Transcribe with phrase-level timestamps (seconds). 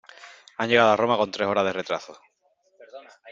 [0.57, 2.19] Han llegado a Roma con tres horas de retraso.